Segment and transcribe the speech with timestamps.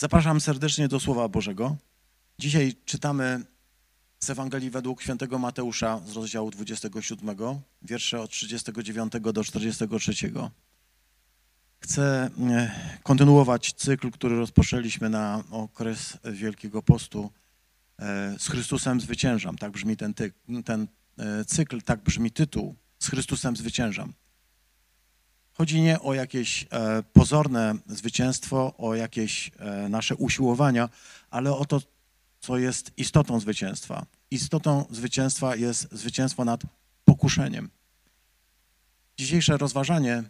[0.00, 1.76] Zapraszam serdecznie do Słowa Bożego.
[2.38, 3.44] Dzisiaj czytamy
[4.18, 7.36] z Ewangelii według świętego Mateusza z rozdziału 27,
[7.82, 10.12] wiersze od 39 do 43.
[11.80, 12.70] Chcę e,
[13.02, 17.30] kontynuować cykl, który rozpoczęliśmy na okres Wielkiego Postu.
[17.98, 19.58] E, z Chrystusem zwyciężam.
[19.58, 20.32] Tak brzmi ten, ty,
[20.64, 20.88] ten
[21.18, 22.76] e, cykl, tak brzmi tytuł.
[22.98, 24.12] Z Chrystusem zwyciężam.
[25.58, 30.88] Chodzi nie o jakieś e, pozorne zwycięstwo, o jakieś e, nasze usiłowania,
[31.30, 31.80] ale o to,
[32.40, 34.06] co jest istotą zwycięstwa.
[34.30, 36.60] Istotą zwycięstwa jest zwycięstwo nad
[37.04, 37.70] pokuszeniem.
[39.16, 40.22] Dzisiejsze rozważanie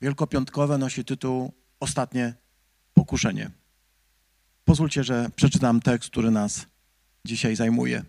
[0.00, 2.34] wielkopiątkowe nosi tytuł Ostatnie
[2.94, 3.50] pokuszenie.
[4.64, 6.66] Pozwólcie, że przeczytam tekst, który nas
[7.24, 8.04] dzisiaj zajmuje.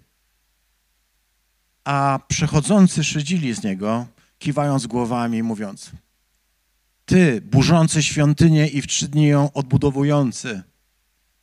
[1.84, 4.08] A przechodzący szydzili z niego,
[4.40, 5.92] kiwając głowami, mówiąc–
[7.10, 10.64] ty, burzący świątynię i w trzy dni ją odbudowujący,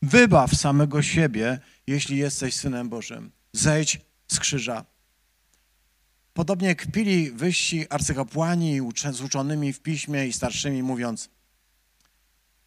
[0.03, 3.33] wybaw samego siebie, jeśli jesteś Synem Bożym.
[3.53, 4.85] Zejdź z krzyża.
[6.35, 11.29] Podobnie kpili wyżsi arcykapłani z uczonymi w piśmie i starszymi, mówiąc,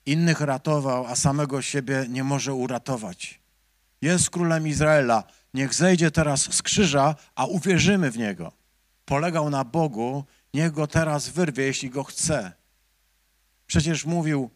[0.06, 3.40] innych ratował, a samego siebie nie może uratować.
[4.02, 5.24] Jest królem Izraela,
[5.54, 8.52] niech zejdzie teraz z krzyża, a uwierzymy w Niego.
[9.06, 10.24] Polegał na Bogu,
[10.54, 12.59] niech go teraz wyrwie, jeśli go chce.
[13.70, 14.50] Przecież mówił,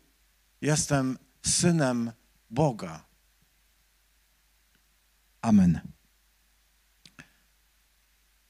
[0.62, 2.12] jestem synem
[2.50, 3.06] Boga.
[5.42, 5.82] Amen.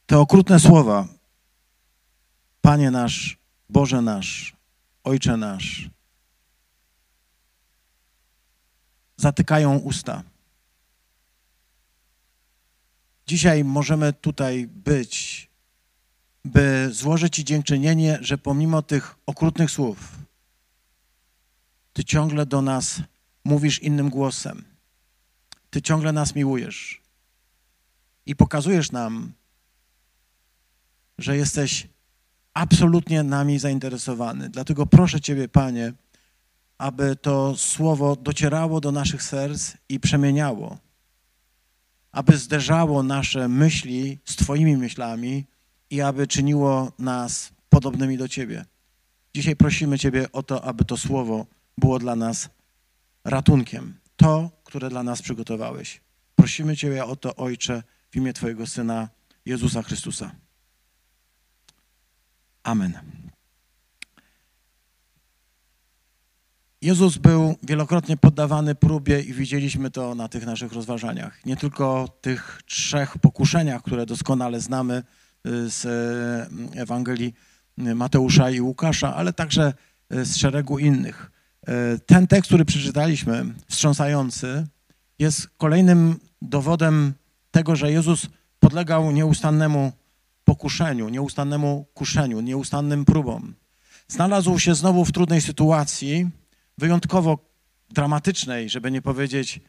[0.06, 1.08] Te okrutne słowa,
[2.62, 3.38] Panie nasz,
[3.70, 4.56] Boże nasz,
[5.04, 5.90] Ojcze nasz,
[9.18, 10.24] zatykają usta.
[13.28, 15.50] Dzisiaj możemy tutaj być,
[16.46, 20.24] by złożyć Ci dziękczynienie, że pomimo tych okrutnych słów,
[21.94, 23.02] ty ciągle do nas
[23.46, 24.64] mówisz innym głosem.
[25.70, 27.02] Ty ciągle nas miłujesz.
[28.26, 29.34] I pokazujesz nam,
[31.18, 31.88] że jesteś
[32.54, 34.50] absolutnie nami zainteresowany.
[34.50, 35.94] Dlatego proszę Ciebie, Panie,
[36.78, 40.78] aby to słowo docierało do naszych serc i przemieniało,
[42.12, 45.46] aby zderzało nasze myśli z Twoimi myślami
[45.90, 48.66] i aby czyniło nas podobnymi do Ciebie.
[49.36, 51.46] Dzisiaj prosimy Ciebie o to, aby to słowo
[51.78, 52.50] było dla nas
[53.24, 54.00] ratunkiem.
[54.16, 56.02] To, które dla nas przygotowałeś.
[56.36, 59.10] Prosimy Cię o to, Ojcze, w imię Twojego Syna
[59.46, 60.32] Jezusa Chrystusa.
[62.64, 62.94] Amen.
[66.82, 71.46] Jezus był wielokrotnie poddawany próbie i widzieliśmy to na tych naszych rozważaniach.
[71.46, 75.04] Nie tylko tych trzech pokuszeniach, które doskonale znamy
[75.48, 77.34] y, z y, Ewangelii
[77.78, 79.74] Mateusza i Łukasza, ale także
[80.14, 81.32] y, z szeregu innych.
[81.68, 84.68] E, ten tekst, który przeczytaliśmy, wstrząsający,
[85.20, 87.14] jest kolejnym dowodem
[87.52, 88.28] tego, że Jezus
[88.60, 89.92] podlegał nieustannemu
[90.44, 93.56] pokuszeniu, nieustannemu kuszeniu, nieustannym próbom.
[94.08, 96.30] Znalazł się znowu w trudnej sytuacji,
[96.78, 97.38] wyjątkowo
[97.90, 99.60] dramatycznej, żeby nie powiedzieć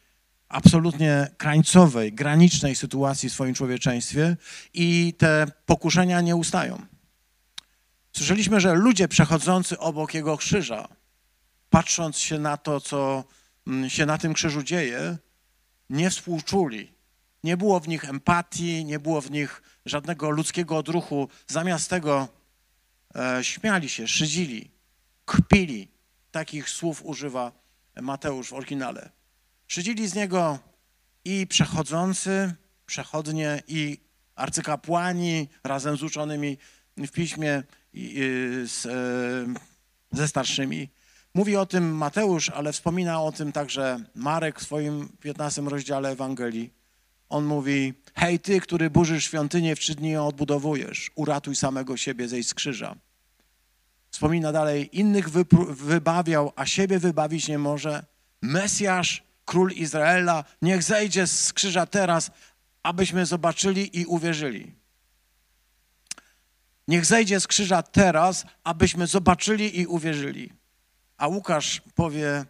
[0.48, 4.36] absolutnie krańcowej, granicznej sytuacji w swoim człowieczeństwie
[4.74, 6.82] i te pokuszenia nie ustają.
[8.12, 10.88] Słyszeliśmy, że ludzie przechodzący obok Jego krzyża,
[11.74, 13.24] patrząc się na to, co
[13.66, 15.18] mm, się na tym krzyżu dzieje,
[15.90, 16.92] nie współczuli.
[17.44, 21.28] Nie było w nich empatii, nie było w nich żadnego ludzkiego odruchu.
[21.46, 22.28] Zamiast tego
[23.14, 24.70] e, śmiali się, szydzili,
[25.24, 25.88] kpili.
[26.30, 27.52] Takich słów używa
[28.02, 29.10] Mateusz w oryginale.
[29.66, 30.58] Szydzili z niego
[31.24, 32.54] i przechodzący,
[32.86, 33.98] przechodnie, i
[34.34, 36.58] arcykapłani razem z uczonymi
[36.96, 38.22] w piśmie i, i
[38.68, 40.88] z, e, ze starszymi.
[41.34, 46.72] Mówi o tym Mateusz, ale wspomina o tym także Marek w swoim 15 rozdziale Ewangelii.
[47.28, 52.28] On mówi, hej ty, który burzysz świątynię, w trzy dni ją odbudowujesz, uratuj samego siebie,
[52.28, 52.96] zejdź z krzyża.
[54.10, 55.30] Wspomina dalej, innych
[55.70, 58.04] wybawiał, a siebie wybawić nie może.
[58.42, 62.30] Mesjasz, król Izraela, niech zejdzie z krzyża teraz,
[62.82, 64.74] abyśmy zobaczyli i uwierzyli.
[66.88, 70.63] Niech zejdzie z krzyża teraz, abyśmy zobaczyli i uwierzyli.
[71.16, 72.44] A Łukasz powie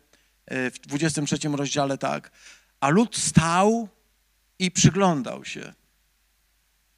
[0.46, 2.30] e, w 23 rozdziale tak.
[2.80, 3.88] A lud stał
[4.58, 5.72] i przyglądał się.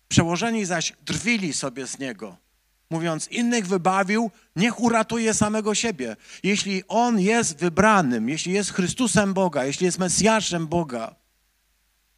[0.09, 2.37] Przełożeni zaś drwili sobie z niego,
[2.91, 6.17] mówiąc, innych wybawił, niech uratuje samego siebie.
[6.43, 11.15] Jeśli on jest wybranym, jeśli jest Chrystusem Boga, jeśli jest Mesjaszem Boga,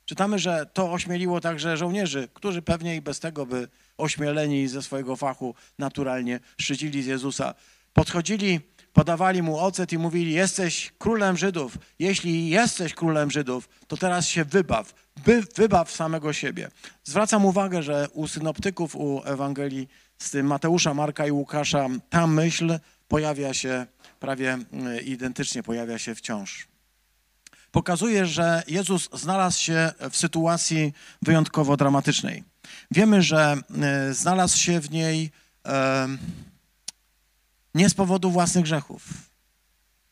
[0.04, 3.68] czytamy, że to ośmieliło także żołnierzy, którzy pewnie i bez tego by
[3.98, 7.54] ośmieleni ze swojego fachu naturalnie szydzili z Jezusa.
[7.92, 8.60] Podchodzili
[8.98, 11.78] podawali mu ocet i mówili, jesteś królem Żydów.
[11.98, 14.94] Jeśli jesteś królem Żydów, to teraz się wybaw.
[15.24, 16.70] By, wybaw samego siebie.
[17.04, 22.78] Zwracam uwagę, że u synoptyków, u Ewangelii z tym Mateusza, Marka i Łukasza ta myśl
[23.08, 23.86] pojawia się
[24.20, 24.58] prawie
[24.98, 26.68] y, identycznie, pojawia się wciąż.
[27.70, 30.92] Pokazuje, że Jezus znalazł się w sytuacji
[31.22, 32.44] wyjątkowo dramatycznej.
[32.90, 33.56] Wiemy, że
[34.10, 35.30] y, znalazł się w niej
[37.78, 39.02] nie z powodu własnych grzechów.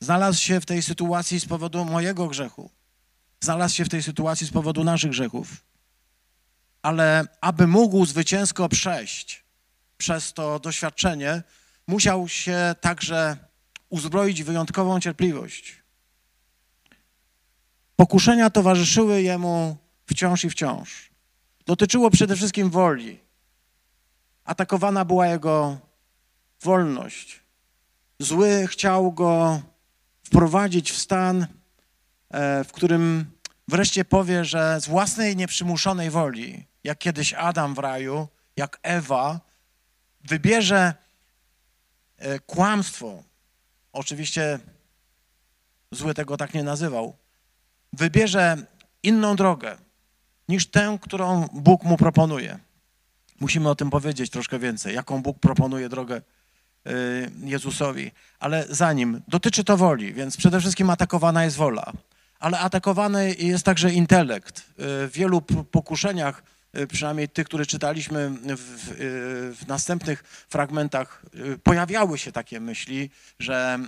[0.01, 2.71] Znalazł się w tej sytuacji z powodu mojego grzechu.
[3.41, 5.65] Znalazł się w tej sytuacji z powodu naszych grzechów.
[6.83, 9.45] Ale aby mógł zwycięsko przejść
[9.99, 11.43] przez to doświadczenie,
[11.87, 13.37] musiał się także
[13.89, 15.83] uzbroić wyjątkową cierpliwość.
[17.97, 19.77] Pokuszenia towarzyszyły jemu
[20.07, 21.11] wciąż i wciąż.
[21.67, 23.21] Dotyczyło przede wszystkim woli.
[24.45, 25.79] Atakowana była jego
[26.63, 27.46] wolność.
[28.19, 29.63] Zły chciał go
[30.25, 31.47] wprowadzić w stan,
[32.31, 33.31] e, w którym
[33.69, 39.41] wreszcie powie, że z własnej nieprzymuszonej woli, jak kiedyś Adam w raju, jak Ewa,
[40.25, 40.95] wybierze
[42.19, 43.23] e, kłamstwo.
[43.93, 44.59] Oczywiście
[45.91, 47.17] zły tego tak nie nazywał.
[47.93, 48.57] Wybierze
[49.03, 49.77] inną drogę
[50.49, 52.59] niż tę, którą Bóg mu proponuje.
[53.41, 56.23] Musimy o tym powiedzieć troszkę więcej, jaką Bóg proponuje drogę
[57.45, 58.11] Jezusowi.
[58.39, 61.93] Ale zanim, dotyczy to woli, więc przede wszystkim atakowana jest wola,
[62.39, 64.59] ale atakowany jest także intelekt.
[64.61, 65.41] Y, w wielu
[65.71, 66.43] pokuszeniach,
[66.79, 71.23] y, przynajmniej tych, które czytaliśmy w, w następnych fragmentach,
[71.63, 73.79] pojawiały się takie myśli, że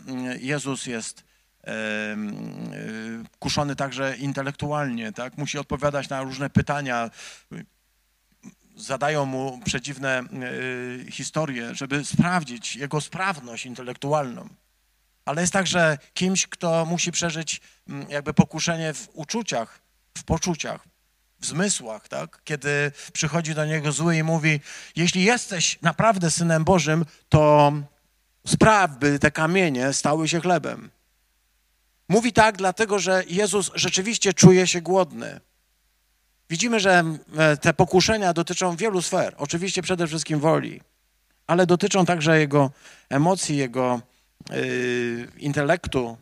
[0.41, 1.29] Jezus jest
[3.39, 5.39] kuszony także intelektualnie, tak?
[5.39, 7.11] Musi odpowiadać na różne pytania,
[8.79, 14.49] zadają mu przedziwne y, historie, żeby sprawdzić jego sprawność intelektualną.
[15.25, 19.81] Ale jest także kimś, kto musi przeżyć mm, jakby pokuszenie w uczuciach,
[20.19, 20.85] w poczuciach,
[21.41, 22.41] w zmysłach, tak?
[22.45, 24.61] Kiedy przychodzi do niego zły i mówi,
[24.97, 27.73] jeśli jesteś naprawdę Synem Bożym, to
[28.47, 30.91] spraw, by te kamienie stały się chlebem.
[32.09, 35.41] Mówi tak, dlatego że Jezus rzeczywiście czuje się głodny.
[36.51, 37.05] Widzimy, że
[37.37, 39.35] e, te pokuszenia dotyczą wielu sfer.
[39.39, 40.81] Oczywiście przede wszystkim woli,
[41.47, 42.71] ale dotyczą także jego
[43.09, 44.01] emocji, jego
[44.51, 46.19] yy, intelektu.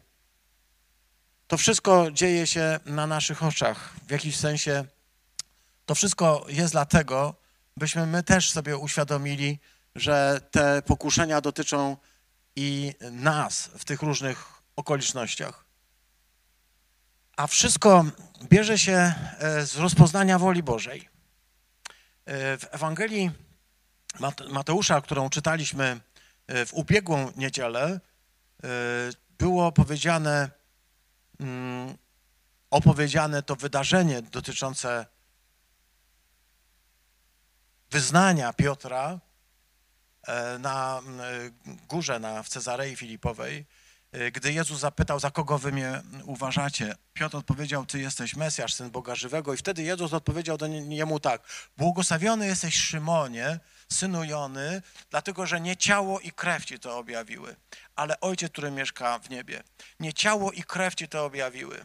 [1.46, 3.94] To wszystko dzieje się na naszych oczach.
[4.06, 4.84] W jakiś sensie
[5.86, 7.34] to wszystko jest dlatego,
[7.76, 9.58] byśmy my też sobie uświadomili,
[9.94, 11.96] że te pokuszenia dotyczą
[12.56, 14.44] i nas w tych różnych
[14.76, 15.65] okolicznościach.
[17.36, 18.04] A wszystko
[18.44, 21.08] bierze się e, z rozpoznania woli Bożej.
[22.24, 23.30] E, w Ewangelii
[24.50, 26.00] Mateusza, którą czytaliśmy
[26.46, 28.00] e, w ubiegłą niedzielę,
[29.38, 30.50] było powiedziane,
[31.40, 31.96] mm,
[32.70, 35.06] opowiedziane to wydarzenie dotyczące
[37.90, 39.20] wyznania Piotra
[40.58, 41.02] na
[41.88, 43.66] górze na, w Cezarei Filipowej,
[44.32, 49.14] gdy Jezus zapytał, za kogo wy mnie uważacie, Piotr odpowiedział, ty jesteś Mesjasz, Syn Boga
[49.14, 49.54] Żywego.
[49.54, 51.42] I wtedy Jezus odpowiedział do niemu tak,
[51.76, 53.60] błogosławiony jesteś Szymonie,
[53.92, 57.56] synu Jony, dlatego, że nie ciało i krew ci to objawiły,
[57.96, 59.62] ale Ojciec, który mieszka w niebie.
[60.00, 61.84] Nie ciało i krew ci to objawiły.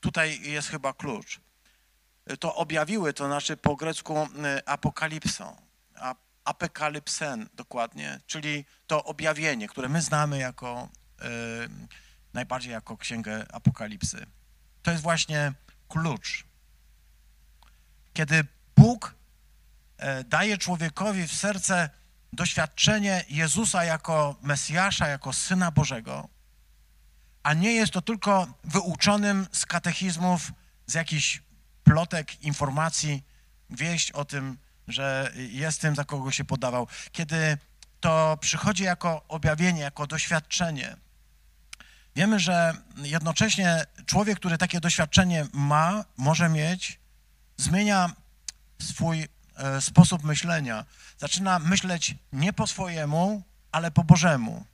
[0.00, 1.40] Tutaj jest chyba klucz.
[2.40, 5.56] To objawiły, to znaczy po grecku y, apokalipsą
[6.46, 10.88] apokalipsen dokładnie, czyli to objawienie, które my znamy jako
[11.22, 11.24] y,
[12.34, 14.26] najbardziej jako księgę Apokalipsy.
[14.82, 15.52] To jest właśnie
[15.88, 16.44] klucz.
[18.12, 18.44] Kiedy
[18.76, 21.90] Bóg y, daje człowiekowi w serce
[22.32, 26.28] doświadczenie Jezusa jako Mesjasza, jako Syna Bożego,
[27.42, 30.52] a nie jest to tylko wyuczonym z katechizmów,
[30.86, 31.42] z jakichś
[31.84, 33.22] plotek, informacji,
[33.70, 36.86] wieść o tym, że jest tym, za kogo się podawał.
[37.12, 37.58] Kiedy
[38.00, 40.96] to przychodzi jako objawienie, jako doświadczenie,
[42.16, 46.98] wiemy, że jednocześnie człowiek, który takie doświadczenie ma, może mieć,
[47.56, 48.10] zmienia
[48.82, 50.84] swój e, sposób myślenia.
[51.18, 54.64] Zaczyna myśleć nie po swojemu, ale po Bożemu.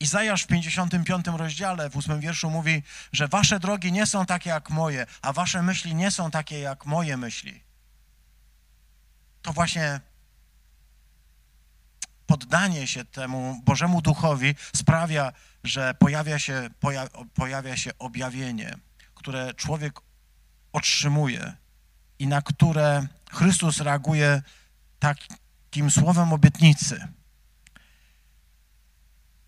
[0.00, 4.70] Izajasz w 55 rozdziale, w 8 wierszu mówi, że wasze drogi nie są takie jak
[4.70, 7.71] moje, a wasze myśli nie są takie jak moje myśli
[9.42, 10.00] to właśnie
[12.26, 15.32] poddanie się temu Bożemu Duchowi sprawia,
[15.64, 18.74] że pojawia się, poja, pojawia się objawienie,
[19.14, 20.00] które człowiek
[20.72, 21.52] otrzymuje
[22.18, 24.42] i na które Chrystus reaguje
[24.98, 27.08] takim słowem obietnicy.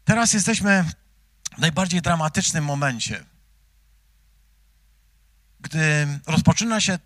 [0.04, 0.84] Teraz jesteśmy
[1.56, 3.24] w najbardziej dramatycznym momencie.
[5.60, 6.98] Gdy rozpoczyna się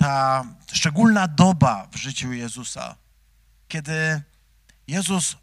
[0.00, 2.94] ta szczególna doba w życiu Jezusa,
[3.68, 4.22] kiedy
[4.86, 5.36] Jezus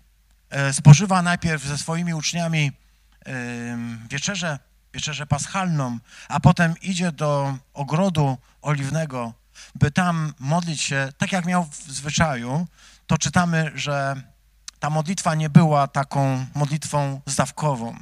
[0.49, 2.71] e, spożywa najpierw ze swoimi uczniami
[4.09, 4.59] wieczerzę,
[4.93, 5.99] wieczerzę paschalną,
[6.29, 9.33] a potem idzie do ogrodu oliwnego,
[9.75, 12.67] by tam modlić się, tak jak miał w zwyczaju,
[13.07, 14.15] to czytamy, że
[14.79, 17.97] ta modlitwa nie była taką modlitwą zdawkową.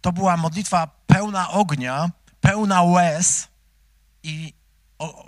[0.00, 2.10] To była modlitwa pełna ognia,
[2.40, 3.48] pełna łez
[4.22, 4.54] i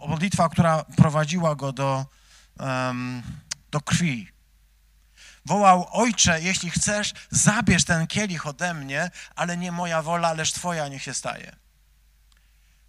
[0.09, 2.07] modlitwa, która prowadziła go do,
[2.59, 3.23] um,
[3.71, 4.29] do krwi.
[5.47, 10.89] Wołał, ojcze, jeśli chcesz, zabierz ten kielich ode mnie, ale nie moja wola, lecz twoja
[10.89, 11.57] niech się staje.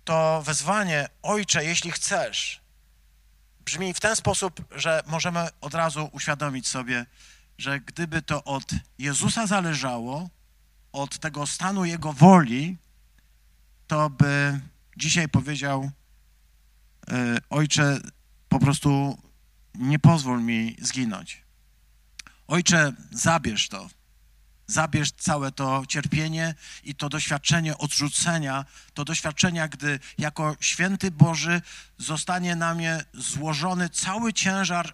[0.03, 2.61] To wezwanie, ojcze, jeśli chcesz,
[3.59, 7.05] brzmi w ten sposób, że możemy od razu uświadomić sobie,
[7.57, 8.63] że gdyby to od
[8.97, 10.29] Jezusa zależało,
[10.91, 12.77] od tego stanu Jego woli,
[13.87, 14.59] to by
[14.97, 15.91] dzisiaj powiedział,
[17.49, 17.99] Ojcze,
[18.49, 19.17] po prostu
[19.75, 21.43] nie pozwól mi zginąć.
[22.47, 23.89] Ojcze, zabierz to.
[24.67, 31.61] Zabierz całe to cierpienie i to doświadczenie odrzucenia, to doświadczenia, gdy jako święty Boży
[31.97, 34.93] zostanie na mnie złożony cały ciężar,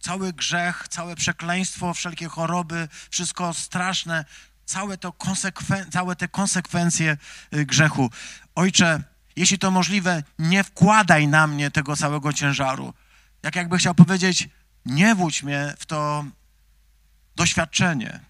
[0.00, 4.24] cały grzech, całe przekleństwo, wszelkie choroby, wszystko straszne,
[4.64, 7.16] całe, to konsekwen- całe te konsekwencje
[7.54, 8.10] y, grzechu.
[8.54, 9.02] Ojcze,
[9.36, 12.94] jeśli to możliwe, nie wkładaj na mnie tego całego ciężaru.
[13.42, 14.48] Jak jakby chciał powiedzieć,
[14.86, 16.24] nie wódź mnie w to
[17.36, 18.20] doświadczenie.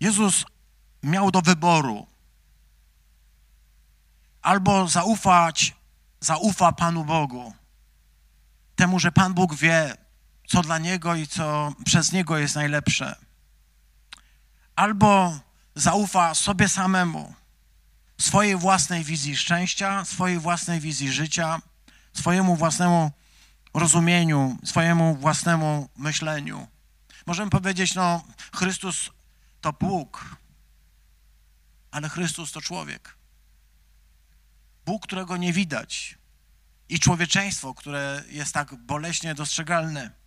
[0.00, 0.44] Jezus
[1.02, 2.06] miał do wyboru
[4.42, 5.76] albo zaufać,
[6.20, 7.54] zaufa Panu Bogu,
[8.76, 9.94] temu, że Pan Bóg wie,
[10.48, 13.16] co dla Niego i co przez Niego jest najlepsze,
[14.80, 15.40] albo
[15.74, 17.34] zaufa sobie samemu,
[18.20, 21.60] swojej własnej wizji szczęścia, swojej własnej wizji życia,
[22.12, 23.10] swojemu własnemu
[23.74, 26.66] rozumieniu, swojemu własnemu myśleniu.
[27.26, 29.10] Możemy powiedzieć, no, Chrystus
[29.60, 30.36] to Bóg,
[31.90, 33.16] ale Chrystus to człowiek.
[34.86, 36.18] Bóg, którego nie widać,
[36.88, 40.19] i człowieczeństwo, które jest tak boleśnie dostrzegalne.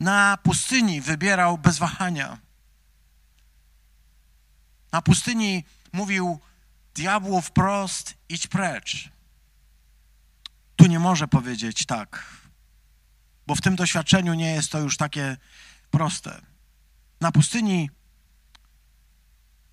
[0.00, 2.38] Na pustyni wybierał bez wahania.
[4.92, 6.40] Na pustyni mówił
[6.94, 9.10] diabłu wprost, idź precz.
[10.76, 12.24] Tu nie może powiedzieć tak,
[13.46, 15.36] bo w tym doświadczeniu nie jest to już takie
[15.90, 16.40] proste.
[17.20, 17.90] Na pustyni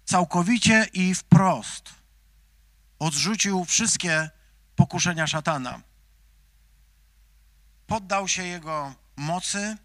[0.05, 1.89] całkowicie i wprost
[2.99, 4.29] odrzucił wszystkie
[4.75, 5.81] pokuszenia szatana.
[7.87, 9.77] Poddał się jego mocy,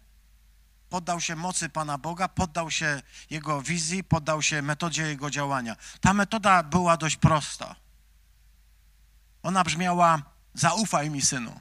[0.89, 5.75] poddał się mocy Pana Boga, poddał się jego wizji, poddał się metodzie jego działania.
[6.01, 7.75] Ta metoda była dość prosta.
[9.43, 10.21] Ona brzmiała:
[10.53, 11.59] Zaufaj mi, synu.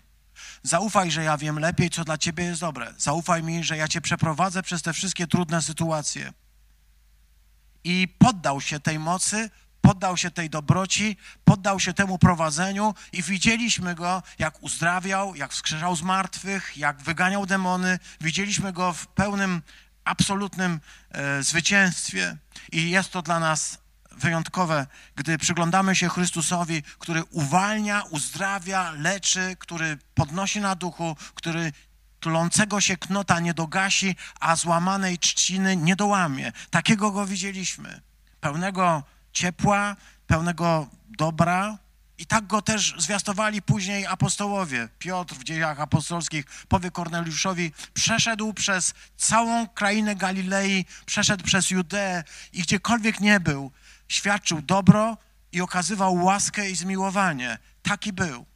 [0.62, 2.94] Zaufaj, że ja wiem lepiej, co dla ciebie jest dobre.
[2.99, 6.32] Zaufaj mi, że ja cię przeprowadzę przez te wszystkie trudne sytuacje.
[7.85, 13.94] I poddał się tej mocy, poddał się tej dobroci, poddał się temu prowadzeniu i widzieliśmy
[13.94, 17.99] go, jak uzdrawiał, jak wskrzeszał z martwych, jak wyganiał demony.
[18.20, 19.62] Widzieliśmy go w pełnym,
[20.04, 20.80] absolutnym
[21.11, 22.37] e, zwycięstwie
[22.73, 23.78] i jest to dla nas
[24.12, 31.73] wyjątkowe, gdy przyglądamy się Chrystusowi, który uwalnia, uzdrawia, leczy, który podnosi na duchu, który
[32.20, 36.52] tlącego się knota nie dogasi, a złamanej trzciny nie dołamie.
[36.70, 38.00] Takiego go widzieliśmy.
[38.40, 41.78] Pełnego ciepła, pełnego dobra.
[42.18, 44.88] I tak go też zwiastowali później apostołowie.
[44.99, 52.62] Piotr w dziejach apostolskich powie Korneliuszowi, przeszedł przez całą krainę Galilei, przeszedł przez Judeę i
[52.62, 53.73] gdziekolwiek nie był,
[54.08, 55.16] świadczył dobro
[55.52, 57.58] i okazywał łaskę i zmiłowanie.
[57.82, 58.47] Taki był.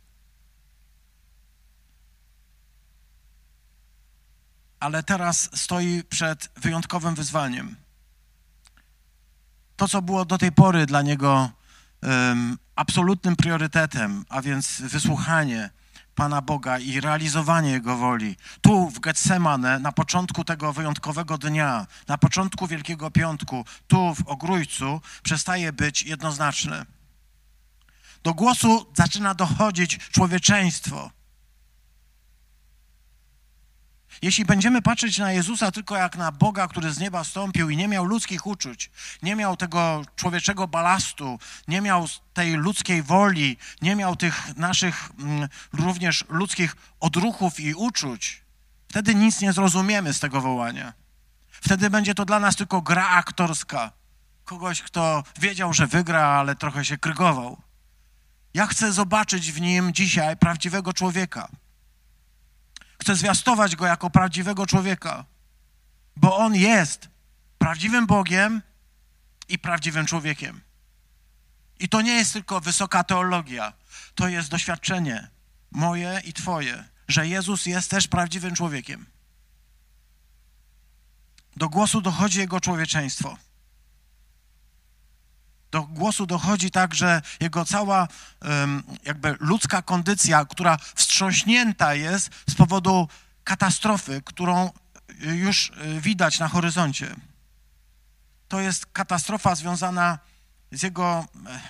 [4.81, 7.82] Ale teraz stoi przed wyjątkowym wyzwaniem
[9.83, 11.51] to, co było do tej pory dla niego
[12.03, 15.71] um, absolutnym priorytetem, a więc wysłuchanie
[16.15, 18.37] Pana Boga i realizowanie Jego woli.
[18.61, 25.01] Tu w Getsemane, na początku tego wyjątkowego dnia, na początku Wielkiego Piątku, tu w Ogrójcu,
[25.23, 26.87] przestaje być jednoznaczny.
[28.23, 31.11] Do głosu zaczyna dochodzić człowieczeństwo.
[34.23, 37.89] Jeśli będziemy patrzeć na Jezusa tylko jak na Boga, który z nieba stąpił i nie
[37.89, 38.91] miał ludzkich uczuć,
[39.23, 41.39] nie miał tego człowieczego balastu,
[41.69, 48.43] nie miał tej ludzkiej woli, nie miał tych naszych mm, również ludzkich odruchów i uczuć,
[48.89, 50.93] wtedy nic nie zrozumiemy z tego wołania.
[51.49, 53.93] Wtedy będzie to dla nas tylko gra aktorska.
[54.45, 57.63] Kogoś, kto wiedział, że wygra, ale trochę się krygował.
[58.55, 61.49] Ja chcę zobaczyć w nim dzisiaj prawdziwego człowieka.
[63.03, 65.25] Chcę zwiastować go jako prawdziwego człowieka,
[66.17, 67.09] bo on jest
[67.59, 68.63] prawdziwym Bogiem
[69.49, 70.61] i prawdziwym człowiekiem.
[71.79, 73.73] I to nie jest tylko wysoka teologia,
[74.15, 75.29] to jest doświadczenie
[75.71, 79.07] moje i Twoje, że Jezus jest też prawdziwym człowiekiem.
[81.57, 83.37] Do głosu dochodzi Jego człowieczeństwo.
[85.73, 88.09] Do głosu dochodzi także jego cała
[89.05, 93.09] jakby ludzka kondycja, która wstrząśnięta jest z powodu
[93.45, 94.71] katastrofy, którą
[95.21, 97.17] już y, widać na horyzoncie.
[98.49, 100.19] To jest katastrofa związana
[100.73, 101.61] z jego e,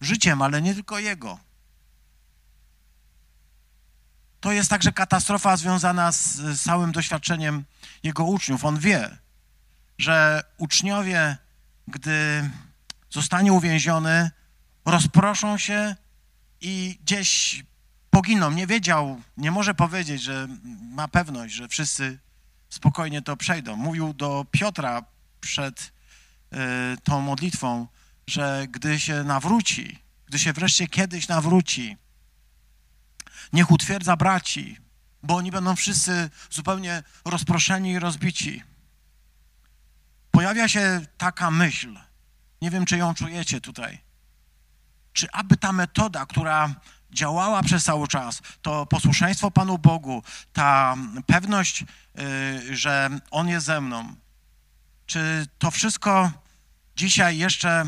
[0.00, 1.38] życiem, ale nie tylko jego.
[4.40, 7.64] To jest także katastrofa związana z całym doświadczeniem
[8.02, 8.64] jego uczniów.
[8.64, 9.18] On wie,
[9.98, 11.36] że uczniowie,
[11.88, 12.50] gdy
[13.10, 14.30] zostanie uwięziony,
[14.84, 15.96] rozproszą się
[16.60, 17.62] i gdzieś
[18.10, 18.50] poginą.
[18.50, 20.48] Nie wiedział, nie może powiedzieć, że
[20.92, 22.18] ma pewność, że wszyscy
[22.68, 23.76] spokojnie to przejdą.
[23.76, 25.02] Mówił do Piotra
[25.40, 26.56] przed y,
[27.04, 27.86] tą modlitwą,
[28.26, 31.96] że gdy się nawróci, gdy się wreszcie kiedyś nawróci,
[33.52, 34.76] niech utwierdza braci,
[35.22, 38.62] bo oni będą wszyscy zupełnie rozproszeni i rozbici.
[40.30, 41.98] Pojawia się taka myśl,
[42.62, 43.98] nie wiem, czy ją czujecie tutaj.
[45.12, 46.74] Czy aby ta metoda, która
[47.10, 50.22] działała przez cały czas, to posłuszeństwo Panu Bogu,
[50.52, 50.96] ta
[51.26, 51.84] pewność,
[52.14, 54.14] yy, że On jest ze mną,
[55.06, 56.32] czy to wszystko
[56.96, 57.86] dzisiaj jeszcze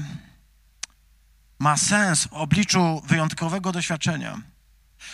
[1.59, 4.41] ma sens w obliczu wyjątkowego doświadczenia?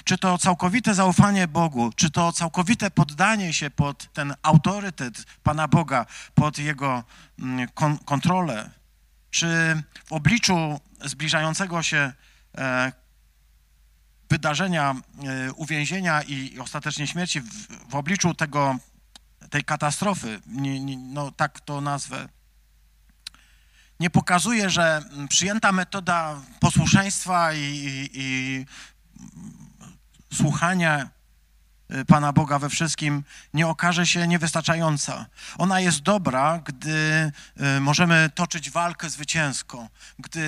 [0.04, 6.06] Czy to całkowite zaufanie Bogu, czy to całkowite poddanie się pod ten autorytet Pana Boga,
[6.34, 7.04] pod Jego
[7.38, 8.70] mm, kon kontrolę,
[9.30, 12.12] czy w obliczu zbliżającego się
[12.58, 12.92] e,
[14.30, 17.40] wydarzenia e, uwięzienia i ostatecznie śmierci,
[17.88, 18.76] w, obliczu tego,
[19.50, 20.40] tej katastrofy,
[21.12, 22.28] no tak to nazwę,
[24.00, 28.66] nie pokazuje, że przyjęta metoda posłuszeństwa i, i, i
[30.36, 31.15] słuchania
[32.06, 35.26] Pana Boga we wszystkim nie okaże się niewystarczająca.
[35.58, 37.32] Ona jest dobra, gdy
[37.76, 40.40] y, możemy toczyć walkę zwycięską, gdy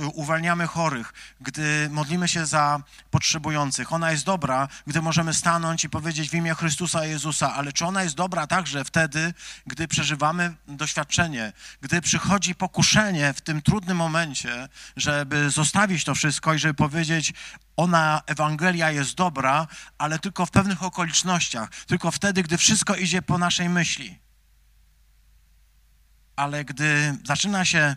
[0.00, 3.92] y, uwalniamy chorych, gdy modlimy się za potrzebujących.
[3.92, 8.02] Ona jest dobra, gdy możemy stanąć i powiedzieć w imię Chrystusa Jezusa, ale czy ona
[8.02, 9.34] jest dobra także wtedy,
[9.66, 16.58] gdy przeżywamy doświadczenie, gdy przychodzi pokuszenie w tym trudnym momencie, żeby zostawić to wszystko i
[16.58, 17.32] żeby powiedzieć,
[17.76, 19.66] ona, Ewangelia jest dobra,
[19.98, 24.18] ale tylko w pewnych okolicznościach, tylko wtedy, gdy wszystko idzie po naszej myśli.
[26.36, 27.96] Ale gdy zaczyna się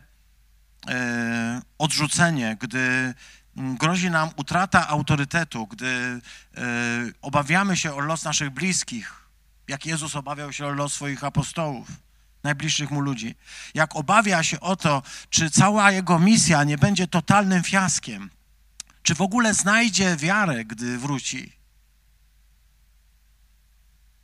[0.88, 3.13] e, odrzucenie, gdy
[3.58, 6.22] mm, grozi nam utrata autorytetu, gdy e,
[7.22, 9.13] obawiamy się o los naszych bliskich,
[9.68, 11.88] jak Jezus obawiał się o los swoich apostołów,
[12.44, 13.36] najbliższych mu ludzi,
[13.74, 18.30] jak obawia się o to, czy cała jego misja nie będzie totalnym fiaskiem,
[19.04, 21.54] czy w ogóle znajdzie wiarę, gdy wróci?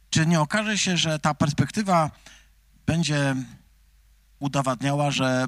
[0.10, 2.12] Czy nie okaże się, że ta perspektywa
[2.86, 3.36] będzie
[4.40, 5.46] udowadniała, że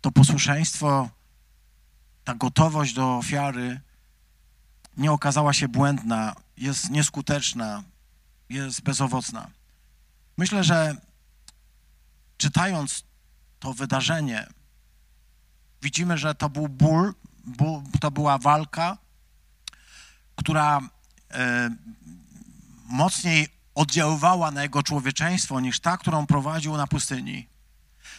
[0.00, 1.08] to posłuszeństwo,
[2.24, 3.80] ta gotowość do ofiary
[4.96, 7.82] nie okazała się błędna, jest nieskuteczna,
[8.48, 9.50] jest bezowocna?
[10.36, 10.96] Myślę, że
[12.36, 13.04] czytając
[13.58, 14.46] to wydarzenie,
[15.82, 17.14] widzimy, że to był ból,
[18.00, 18.98] to była walka,
[20.36, 20.80] która
[21.30, 21.70] e,
[22.84, 27.48] mocniej oddziaływała na jego człowieczeństwo niż ta, którą prowadził na pustyni.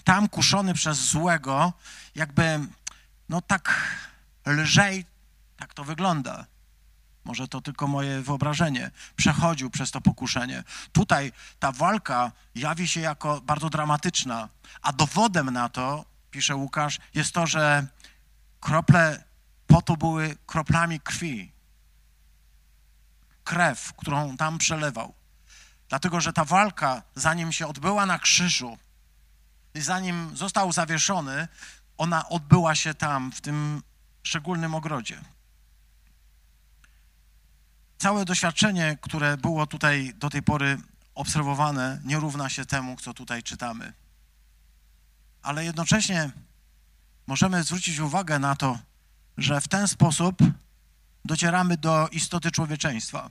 [0.03, 1.73] Tam kuszony przez złego,
[2.15, 2.59] jakby,
[3.29, 3.97] no tak
[4.45, 5.05] lżej,
[5.57, 6.45] tak to wygląda.
[7.23, 8.91] Może to tylko moje wyobrażenie.
[9.15, 10.63] Przechodził przez to pokuszenie.
[10.91, 14.49] Tutaj ta walka jawi się jako bardzo dramatyczna,
[14.81, 17.87] a dowodem na to, pisze Łukasz, jest to, że
[18.67, 19.23] krople
[19.67, 21.51] potu były kroplami krwi.
[23.43, 25.13] Krew, którą tam przelewał.
[25.89, 28.77] Dlatego, że ta walka, zanim się odbyła na krzyżu
[29.73, 31.47] i zanim został zawieszony,
[31.97, 33.84] ona odbyła się tam, w tym
[34.23, 35.21] szczególnym ogrodzie.
[37.97, 40.77] Całe doświadczenie, które było tutaj do tej pory
[41.15, 43.93] obserwowane nie równa się temu, co tutaj czytamy.
[45.41, 46.32] Ale jednocześnie
[47.27, 48.79] możemy zwrócić uwagę na to,
[49.37, 50.37] że w ten sposób
[51.25, 53.29] docieramy do istoty człowieczeństwa.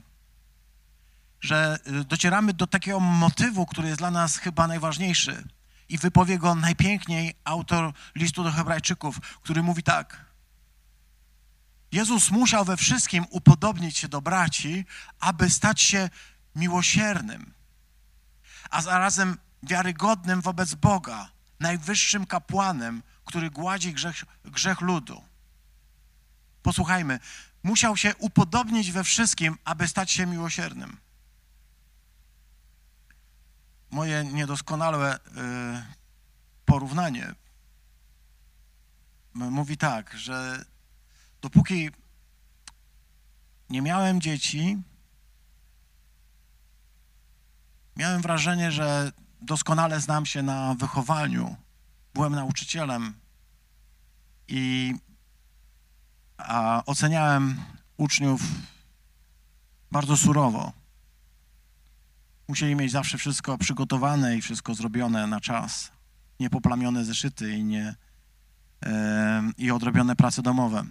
[1.41, 5.43] Że y, docieramy do takiego motywu, który jest dla nas chyba najważniejszy.
[5.89, 10.25] I wypowie go najpiękniej autor listu do Hebrajczyków, który mówi tak.
[11.91, 14.85] Jezus musiał we wszystkim upodobnić się do braci,
[15.19, 16.09] aby stać się
[16.55, 17.53] miłosiernym,
[18.69, 21.29] a zarazem wiarygodnym wobec Boga,
[21.59, 25.23] najwyższym kapłanem, który gładzi grzech, grzech ludu.
[26.63, 27.19] Posłuchajmy,
[27.63, 30.97] musiał się upodobnić we wszystkim, aby stać się miłosiernym.
[33.91, 35.19] Moje niedoskonałe y,
[36.65, 37.33] porównanie
[39.33, 40.65] mówi tak, że
[41.41, 41.89] dopóki
[43.69, 44.77] nie miałem dzieci,
[47.95, 49.11] miałem wrażenie, że
[49.41, 51.55] doskonale znam się na wychowaniu.
[52.17, 53.13] Byłem nauczycielem
[54.47, 54.93] i
[56.37, 57.59] a oceniałem
[57.97, 58.41] uczniów
[59.91, 60.73] bardzo surowo.
[62.47, 65.91] Musieli mieć zawsze wszystko przygotowane i wszystko zrobione na czas.
[66.39, 67.95] Niepoplamione zeszyty i, nie,
[68.85, 70.83] e, i odrobione prace domowe.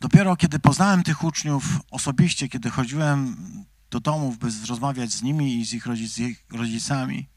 [0.00, 3.36] Dopiero kiedy poznałem tych uczniów osobiście, kiedy chodziłem
[3.90, 7.28] do domów, by rozmawiać z nimi i z ich, rodzic, z ich rodzicami,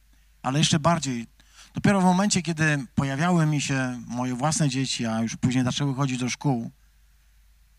[0.41, 1.34] ale jeszcze bardziej,
[1.75, 6.17] dopiero w momencie, kiedy pojawiały mi się moje własne dzieci, a już później zaczęły chodzić
[6.17, 6.71] do szkół,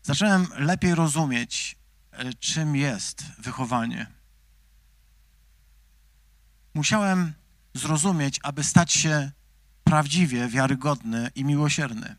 [0.03, 1.75] zacząłem lepiej rozumieć,
[2.11, 4.07] e, czym jest wychowanie.
[6.73, 7.33] Musiałem
[7.73, 9.31] zrozumieć, aby stać się
[9.83, 12.15] prawdziwie wiarygodny i miłosierny.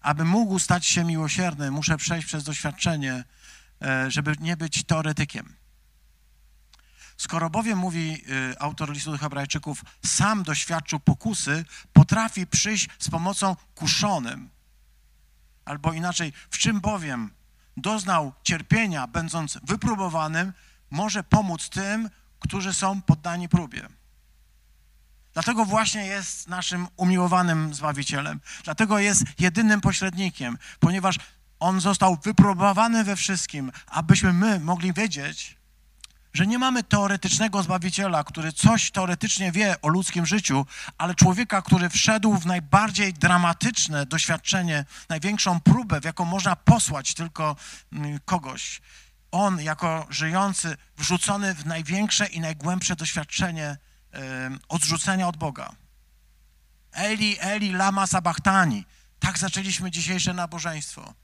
[0.00, 3.24] Aby mógł stać się miłosierny, muszę przejść przez doświadczenie,
[3.82, 5.61] e, żeby nie być teoretykiem.
[7.22, 13.56] Skoro bowiem, mówi e, autor listu do Hebrajczyków, sam doświadczył pokusy, potrafi przyjść z pomocą
[13.74, 14.50] kuszonym.
[15.64, 17.30] Albo inaczej, w czym bowiem
[17.76, 20.52] doznał cierpienia, będąc wypróbowanym,
[20.90, 23.88] może pomóc tym, którzy są poddani próbie.
[25.32, 28.40] Dlatego właśnie jest naszym umiłowanym Zbawicielem.
[28.64, 31.16] Dlatego jest jedynym pośrednikiem, ponieważ
[31.60, 35.61] On został wypróbowany we wszystkim, abyśmy my mogli wiedzieć,
[36.34, 40.66] że nie mamy teoretycznego Zbawiciela, który coś teoretycznie wie o ludzkim życiu,
[40.98, 47.56] ale człowieka, który wszedł w najbardziej dramatyczne doświadczenie, największą próbę, w jaką można posłać tylko
[47.92, 48.80] mm, kogoś.
[49.30, 53.76] On, jako żyjący, wrzucony w największe i najgłębsze doświadczenie
[54.68, 55.72] odrzucenia od Boga.
[56.92, 58.84] Eli, Eli, lama sabachtani.
[59.18, 61.14] Tak zaczęliśmy dzisiejsze nabożeństwo,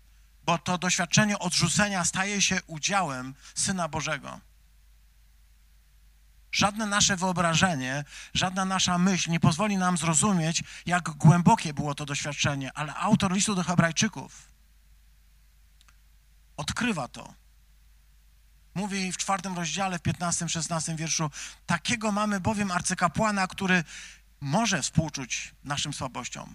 [0.45, 4.41] bo to doświadczenie odrzucenia staje się udziałem Syna Bożego.
[6.53, 12.73] Żadne nasze wyobrażenie, żadna nasza myśl nie pozwoli nam zrozumieć, jak głębokie było to doświadczenie,
[12.75, 14.49] ale autor listu do Hebrajczyków
[16.59, 17.35] odkrywa to
[18.75, 21.31] Mówi w czwartym rozdziale, w piętnastym, szesnastym wierszu,
[21.67, 23.85] takiego mamy bowiem arcykapłana, który
[24.41, 26.55] może współczuć naszym słabościom.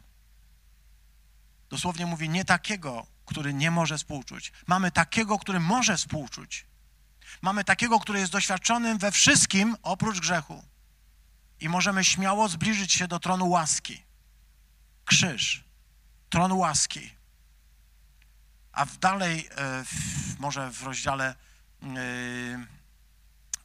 [1.70, 4.52] Dosłownie mówi nie takiego, który nie może współczuć.
[4.68, 6.66] Mamy takiego, który może współczuć.
[7.42, 10.64] Mamy takiego, który jest doświadczonym we wszystkim oprócz grzechu.
[11.60, 14.04] I możemy śmiało zbliżyć się do tronu łaski.
[15.06, 15.64] Krzyż,
[16.30, 17.12] tron łaski.
[18.72, 21.36] A w dalej, e, w, może w rozdziale
[21.84, 22.68] Yy,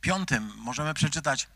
[0.01, 1.49] piątym możemy przeczytać,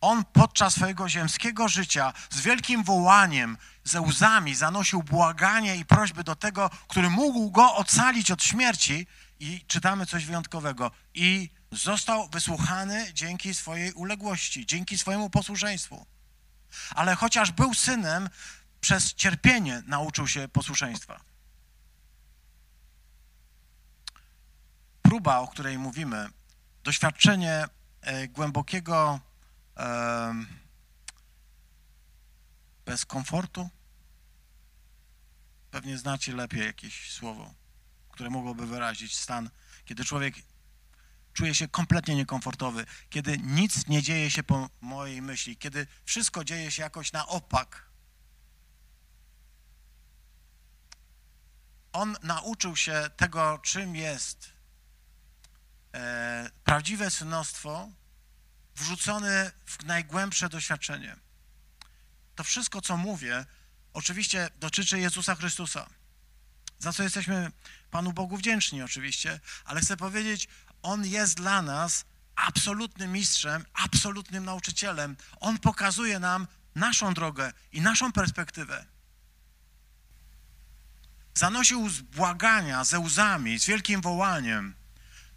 [0.00, 6.36] on podczas swojego ziemskiego życia z wielkim wołaniem, ze łzami zanosił błaganie i prośby do
[6.36, 9.06] tego, który mógł go ocalić od śmierci
[9.40, 10.90] i czytamy coś wyjątkowego.
[11.14, 16.06] I został wysłuchany dzięki swojej uległości, dzięki swojemu posłuszeństwu.
[16.94, 18.28] Ale chociaż był synem,
[18.80, 21.20] przez cierpienie nauczył się posłuszeństwa.
[25.08, 26.28] próba, o której mówimy,
[26.84, 27.64] doświadczenie
[28.00, 29.20] e, głębokiego
[32.84, 33.68] bez komfortu,
[35.70, 37.54] pewnie znacie lepiej jakieś słowo,
[38.16, 39.50] które mogłoby wyrazić stan,
[39.84, 40.34] kiedy człowiek
[41.32, 46.70] czuje się kompletnie niekomfortowy, kiedy nic nie dzieje się po mojej myśli, kiedy wszystko dzieje
[46.70, 47.86] się jakoś na opak.
[51.92, 54.52] On nauczył się tego, czym jest
[55.94, 57.88] e, prawdziwe synostwo
[58.76, 61.16] wrzucone w najgłębsze doświadczenie.
[62.34, 63.44] To wszystko, co mówię,
[63.92, 65.86] oczywiście dotyczy Jezusa Chrystusa,
[66.78, 67.52] za co jesteśmy
[67.90, 70.48] Panu Bogu wdzięczni oczywiście, ale chcę powiedzieć,
[70.82, 72.04] On jest dla nas
[72.36, 75.16] absolutnym mistrzem, absolutnym nauczycielem.
[75.40, 78.86] On pokazuje nam naszą drogę i naszą perspektywę.
[81.34, 84.74] Zanosił z błagania, ze łzami, z wielkim wołaniem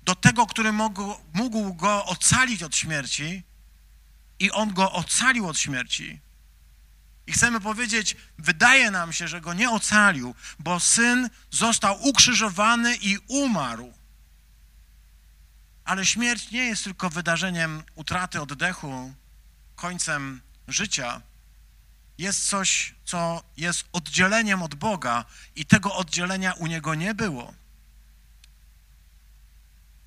[0.03, 3.43] do tego, który mógł, mógł go ocalić od śmierci
[4.39, 6.21] i on go ocalił od śmierci.
[7.29, 13.17] I chcemy powiedzieć, wydaje nam się, że go nie ocalił, bo syn został ukrzyżowany i
[13.27, 13.93] umarł.
[15.85, 19.13] Ale śmierć nie jest tylko wydarzeniem utraty oddechu,
[19.75, 21.21] końcem życia.
[22.17, 27.53] Jest coś, co jest oddzieleniem od Boga i tego oddzielenia u niego nie było.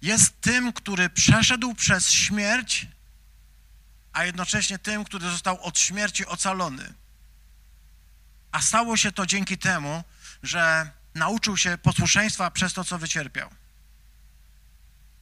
[0.02, 2.87] Jest tym, który przeszedł przez śmierć,
[4.12, 7.01] a jednocześnie tym, który został od śmierci ocalony.
[8.52, 10.04] A stało się to dzięki temu,
[10.42, 13.50] że nauczył się posłuszeństwa przez to, co wycierpiał.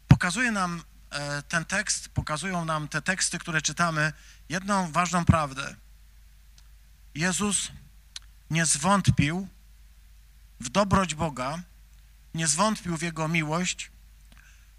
[0.09, 4.13] Pokazuje nam e, ten tekst, pokazują nam te teksty, które czytamy,
[4.49, 5.75] jedną ważną prawdę.
[7.15, 7.69] Jezus
[8.51, 9.49] nie zwątpił
[10.61, 11.63] w dobroć Boga,
[12.35, 13.91] nie zwątpił w Jego miłość,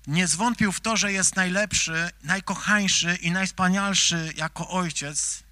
[0.07, 5.43] nie zwątpił w to, że jest najlepszy, najkochańszy i najspanialszy jako ojciec,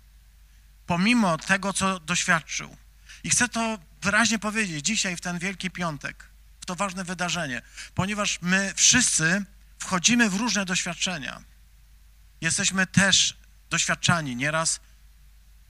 [0.88, 2.78] pomimo tego, co doświadczył.
[3.24, 6.30] I chcę to wyraźnie powiedzieć dzisiaj, w ten Wielki Piątek,
[6.62, 7.62] w to ważne wydarzenie,
[7.96, 9.46] ponieważ my wszyscy
[9.80, 11.42] wchodzimy w różne doświadczenia.
[12.42, 13.38] Jesteśmy też
[13.70, 14.36] doświadczani.
[14.36, 14.80] Nieraz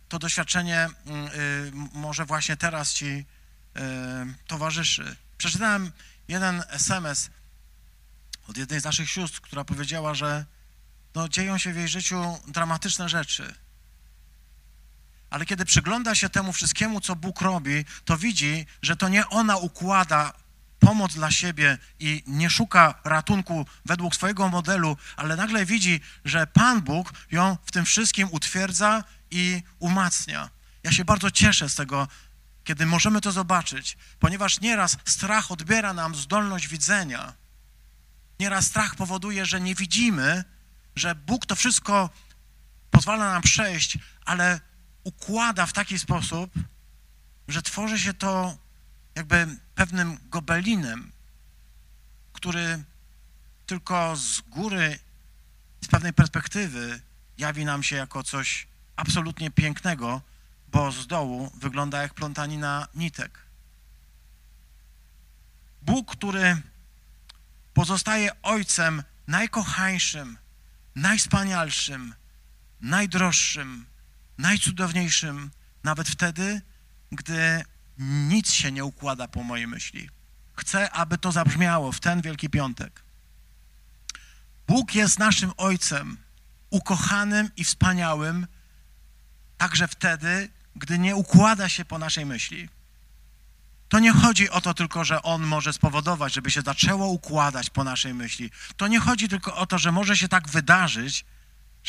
[0.09, 3.25] to doświadczenie y, może właśnie teraz ci y,
[4.47, 5.15] towarzyszy.
[5.37, 5.91] Przeczytałem
[6.27, 7.29] jeden SMS
[8.47, 10.45] od jednej z naszych sióstr, która powiedziała, że
[11.15, 13.55] no, dzieją się w jej życiu dramatyczne rzeczy
[15.29, 19.57] ale kiedy przygląda się temu wszystkiemu, co Bóg robi, to widzi, że to nie ona
[19.57, 20.33] układa
[20.79, 26.81] pomoc dla siebie i nie szuka ratunku według swojego modelu, ale nagle widzi, że Pan
[26.81, 30.49] Bóg ją w tym wszystkim utwierdza i umacnia.
[30.83, 32.07] Ja się bardzo cieszę z tego,
[32.63, 37.33] kiedy możemy to zobaczyć, ponieważ nieraz strach odbiera nam zdolność widzenia.
[38.39, 40.43] Nieraz strach powoduje, że nie widzimy,
[40.95, 42.09] że Bóg to wszystko
[42.91, 44.59] pozwala nam przejść, ale
[45.09, 46.51] układa w taki sposób,
[47.47, 48.57] że tworzy się to
[49.15, 51.11] jakby pewnym gobelinem,
[52.33, 52.83] który
[53.65, 54.99] tylko z góry,
[55.81, 57.01] z pewnej perspektywy
[57.37, 60.21] jawi nam się jako coś absolutnie pięknego,
[60.67, 63.39] bo z dołu wygląda jak plątanina nitek.
[65.81, 66.61] Bóg, który
[67.73, 70.37] pozostaje Ojcem najkochańszym,
[70.95, 72.13] najspanialszym,
[72.81, 73.85] najdroższym,
[74.39, 75.51] najcudowniejszym,
[75.83, 76.61] nawet wtedy,
[77.11, 77.63] gdy
[77.97, 80.09] nic się nie układa po mojej myśli.
[80.53, 83.03] Chcę, aby to zabrzmiało w ten Wielki Piątek.
[84.67, 86.17] Bóg jest naszym Ojcem,
[86.69, 88.47] ukochanym i wspaniałym,
[89.57, 92.69] także wtedy, gdy nie układa się po naszej myśli.
[93.89, 97.83] To nie chodzi o to tylko, że On może spowodować, żeby się zaczęło układać po
[97.83, 98.51] naszej myśli.
[98.77, 101.25] To nie chodzi tylko o to, że może się tak wydarzyć,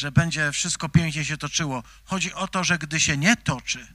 [0.00, 1.82] że będzie wszystko pięknie się toczyło.
[2.04, 3.86] Chodzi o to, że gdy się nie toczy,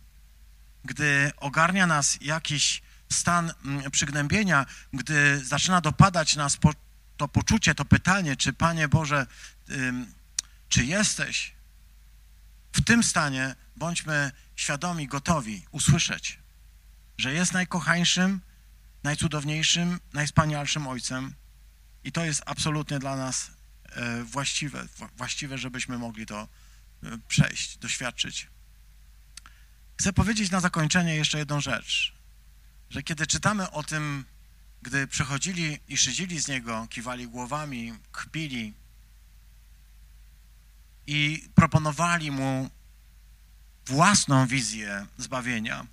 [0.83, 6.73] gdy ogarnia nas jakiś stan mm, przygnębienia, gdy zaczyna dopadać nas po,
[7.17, 9.27] to poczucie, to pytanie, czy Panie Boże,
[10.69, 11.53] czy jesteś
[12.73, 16.39] w tym stanie, bądźmy świadomi, gotowi usłyszeć,
[17.17, 18.41] że jest najkochańszym,
[19.03, 21.33] najcudowniejszym, najspanialszym Ojcem
[22.03, 23.54] i to jest absolutnie dla nas
[24.23, 26.47] właściwe, właściwe, żebyśmy mogli to
[27.03, 28.47] e, przejść, doświadczyć.
[29.99, 32.13] Chcę powiedzieć na zakończenie jeszcze jedną rzecz,
[32.89, 34.25] że kiedy czytamy o tym,
[34.81, 38.73] gdy przechodzili i szydzili z niego, kiwali głowami, kpili
[41.07, 42.69] i proponowali mu
[43.85, 45.85] własną wizję zbawienia,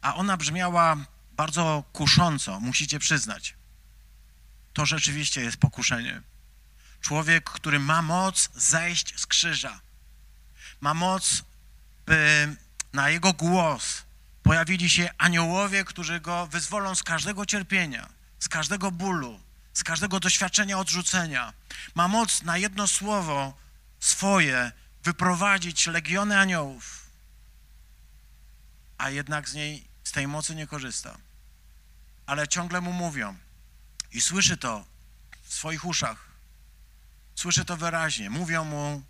[0.00, 0.96] a ona brzmiała
[1.32, 3.54] bardzo kusząco, musicie przyznać.
[4.72, 6.22] To rzeczywiście jest pokuszenie.
[7.00, 9.80] Człowiek, który ma moc zejść z krzyża.
[10.80, 11.42] Ma moc,
[12.06, 12.56] by
[12.92, 14.02] na jego głos
[14.42, 18.08] pojawili się aniołowie, którzy go wyzwolą z każdego cierpienia,
[18.38, 19.40] z każdego bólu,
[19.72, 21.52] z każdego doświadczenia odrzucenia.
[21.94, 23.58] Ma moc na jedno słowo
[24.00, 24.72] swoje
[25.04, 27.06] wyprowadzić legiony aniołów,
[28.98, 31.18] a jednak z niej, z tej mocy nie korzysta.
[32.26, 33.36] Ale ciągle mu mówią
[34.12, 34.84] i słyszy to
[35.42, 36.29] w swoich uszach.
[37.40, 38.30] Słyszę to wyraźnie.
[38.30, 39.02] Mówią mu,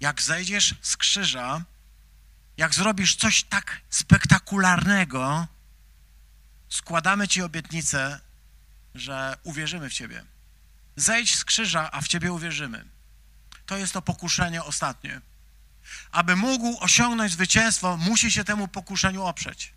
[0.00, 1.64] jak zejdziesz z krzyża,
[2.56, 5.46] jak zrobisz coś tak spektakularnego,
[6.68, 8.20] składamy ci obietnicę,
[8.94, 10.24] że uwierzymy w ciebie.
[10.96, 12.84] zejdź z krzyża, a w Ciebie uwierzymy.
[13.66, 15.20] To jest to pokuszenie ostatnie.
[16.12, 19.72] Aby mógł osiągnąć zwycięstwo, musi się temu pokuszeniu oprzeć.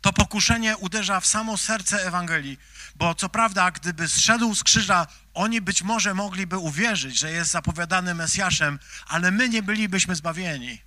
[0.00, 2.58] To pokuszenie uderza w samo serce Ewangelii,
[2.94, 8.14] bo co prawda, gdyby zszedł z krzyża, oni być może mogliby uwierzyć, że jest zapowiadany
[8.14, 10.82] Mesjaszem, ale my nie bylibyśmy zbawieni.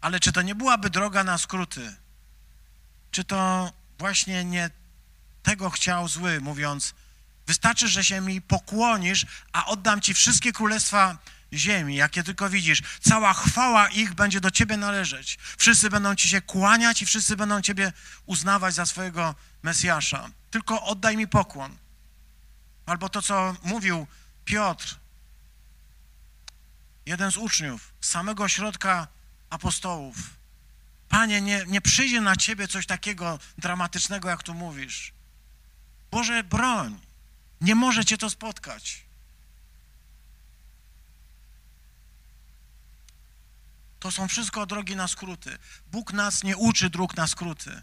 [0.00, 1.96] Ale czy to nie byłaby droga na skróty?
[3.10, 4.70] Czy to właśnie nie
[5.42, 6.94] tego chciał zły, mówiąc,
[7.46, 11.18] wystarczy, że się mi pokłonisz, a oddam ci wszystkie królestwa
[11.52, 12.82] ziemi, jakie tylko widzisz.
[13.00, 15.38] Cała chwała ich będzie do ciebie należeć.
[15.58, 17.92] Wszyscy będą ci się kłaniać i wszyscy będą ciebie
[18.26, 20.30] uznawać za swojego Mesjasza.
[20.50, 21.76] Tylko oddaj mi pokłon.
[22.86, 24.06] Albo to, co mówił
[24.44, 24.96] Piotr,
[27.06, 29.08] jeden z uczniów, z samego środka
[29.50, 30.16] apostołów.
[31.08, 35.12] Panie, nie, nie przyjdzie na ciebie coś takiego dramatycznego, jak tu mówisz.
[36.10, 37.00] Boże, broń.
[37.60, 39.04] Nie może cię to spotkać.
[44.02, 45.58] To są wszystko drogi na skróty.
[45.92, 47.82] Bóg nas nie uczy dróg na skróty.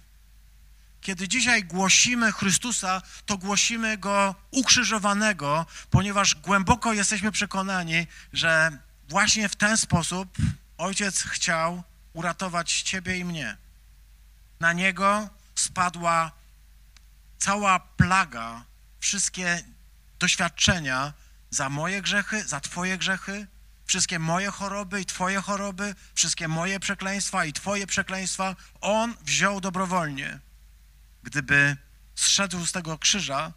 [1.02, 8.78] Kiedy dzisiaj głosimy Chrystusa, to głosimy Go ukrzyżowanego, ponieważ głęboko jesteśmy przekonani, że
[9.10, 10.38] właśnie w ten sposób
[10.78, 13.58] Ojciec chciał uratować Ciebie i mnie.
[14.60, 16.32] Na Niego spadła
[17.38, 18.64] cała plaga,
[19.00, 19.64] wszystkie
[20.20, 21.14] doświadczenia
[21.50, 23.48] za moje grzechy, za Twoje grzechy,
[23.90, 30.40] wszystkie moje choroby i Twoje choroby, wszystkie moje przekleństwa i Twoje przekleństwa, On wziął dobrowolnie.
[31.24, 31.78] Gdyby
[32.16, 33.54] zszedł z tego krzyża,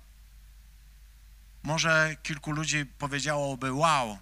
[1.63, 4.19] może kilku ludzi powiedziałoby wow,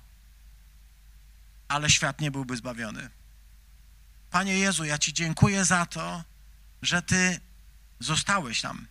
[1.69, 3.11] ale świat nie byłby zbawiony.
[4.31, 6.25] Panie Jezu, ja Ci dziękuję za to,
[6.83, 7.41] że Ty
[8.01, 8.87] zostałeś tam.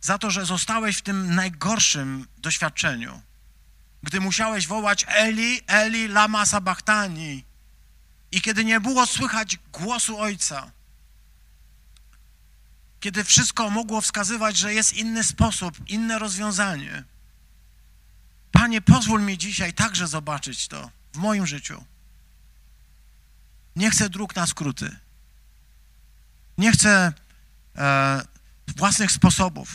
[0.00, 3.22] Za to, że zostałeś w tym najgorszym doświadczeniu
[4.04, 7.44] gdy musiałeś wołać Eli, Eli, lama sabachthani
[8.32, 10.70] i kiedy nie było słychać głosu Ojca,
[13.00, 17.04] kiedy wszystko mogło wskazywać, że jest inny sposób, inne rozwiązanie.
[18.52, 21.84] Panie, pozwól mi dzisiaj także zobaczyć to w moim życiu.
[23.76, 24.96] Nie chcę dróg na skróty.
[26.58, 27.12] Nie chcę
[27.76, 28.22] e,
[28.76, 29.68] własnych sposobów.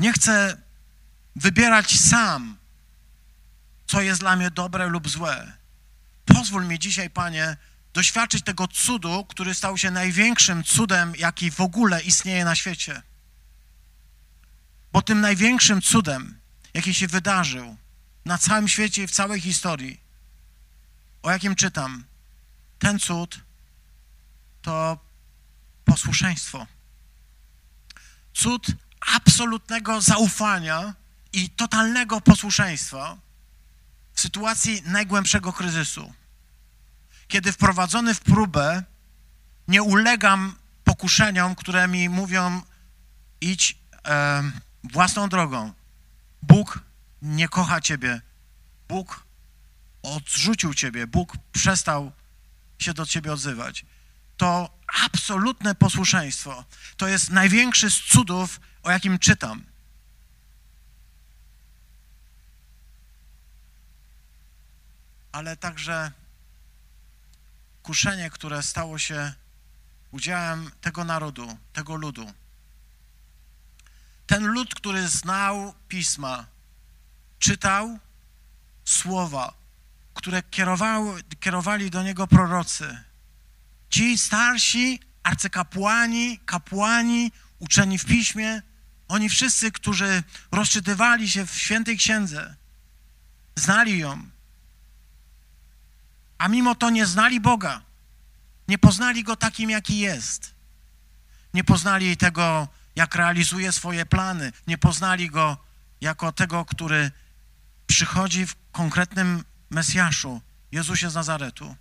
[0.00, 0.62] Nie chcę
[1.36, 2.59] wybierać sam
[3.90, 5.52] co jest dla mnie dobre lub złe.
[6.26, 7.56] Pozwól mi dzisiaj, Panie,
[7.94, 13.02] doświadczyć tego cudu, który stał się największym cudem, jaki w ogóle istnieje na świecie.
[14.92, 16.38] Bo tym największym cudem,
[16.74, 17.76] jaki się wydarzył
[18.24, 20.00] na całym świecie i w całej historii,
[21.22, 22.04] o jakim czytam,
[22.78, 23.40] ten cud
[24.62, 24.98] to
[25.84, 26.66] posłuszeństwo.
[28.34, 28.66] Cud
[29.16, 30.94] absolutnego zaufania
[31.32, 33.29] i totalnego posłuszeństwa
[34.20, 36.12] sytuacji najgłębszego kryzysu,
[37.28, 38.82] kiedy wprowadzony w próbę
[39.68, 40.54] nie ulegam
[40.84, 42.62] pokuszeniom, które mi mówią
[43.40, 43.78] idź
[44.08, 44.42] e,
[44.84, 45.72] własną drogą.
[46.42, 46.80] Bóg
[47.22, 48.20] nie kocha ciebie.
[48.88, 49.24] Bóg
[50.02, 51.06] odrzucił ciebie.
[51.06, 52.12] Bóg przestał
[52.78, 53.84] się do ciebie odzywać.
[54.36, 56.64] To absolutne posłuszeństwo.
[56.96, 59.69] To jest największy z cudów, o jakim czytam.
[65.32, 66.12] Ale także
[67.82, 69.32] kuszenie, które stało się
[70.10, 72.32] udziałem tego narodu, tego ludu.
[74.26, 76.46] Ten lud, który znał pisma,
[77.38, 77.98] czytał
[78.84, 79.54] słowa,
[80.14, 82.98] które kierowały, kierowali do niego prorocy.
[83.90, 88.62] Ci starsi arcykapłani, kapłani, uczeni w piśmie,
[89.08, 92.54] oni wszyscy, którzy rozczytywali się w świętej księdze,
[93.56, 94.30] znali ją,
[96.40, 97.82] a mimo to nie znali Boga.
[98.68, 100.54] Nie poznali Go takim, jaki jest.
[101.54, 104.52] Nie poznali tego, jak realizuje swoje plany.
[104.66, 105.56] Nie poznali Go
[106.00, 107.10] jako tego, który
[107.86, 110.40] przychodzi w konkretnym Mesjaszu,
[110.72, 111.76] Jezusie z Nazaretu.